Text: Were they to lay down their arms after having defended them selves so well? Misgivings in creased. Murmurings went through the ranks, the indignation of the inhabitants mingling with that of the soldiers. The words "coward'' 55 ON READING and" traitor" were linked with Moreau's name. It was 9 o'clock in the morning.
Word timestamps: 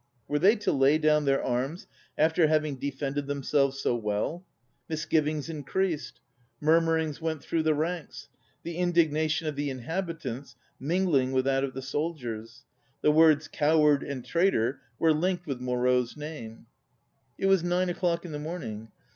Were 0.27 0.39
they 0.39 0.55
to 0.55 0.71
lay 0.71 0.97
down 0.97 1.25
their 1.25 1.43
arms 1.43 1.85
after 2.17 2.47
having 2.47 2.77
defended 2.77 3.27
them 3.27 3.43
selves 3.43 3.77
so 3.79 3.95
well? 3.95 4.43
Misgivings 4.89 5.47
in 5.47 5.63
creased. 5.63 6.19
Murmurings 6.59 7.21
went 7.21 7.43
through 7.43 7.61
the 7.61 7.75
ranks, 7.75 8.27
the 8.63 8.77
indignation 8.77 9.45
of 9.47 9.55
the 9.55 9.69
inhabitants 9.69 10.55
mingling 10.79 11.33
with 11.33 11.45
that 11.45 11.63
of 11.63 11.75
the 11.75 11.83
soldiers. 11.83 12.65
The 13.01 13.11
words 13.11 13.47
"coward'' 13.47 14.01
55 14.01 14.09
ON 14.09 14.09
READING 14.09 14.11
and" 14.11 14.25
traitor" 14.25 14.81
were 14.97 15.13
linked 15.13 15.45
with 15.45 15.61
Moreau's 15.61 16.17
name. 16.17 16.65
It 17.37 17.45
was 17.45 17.63
9 17.63 17.89
o'clock 17.89 18.25
in 18.25 18.31
the 18.31 18.39
morning. 18.39 18.89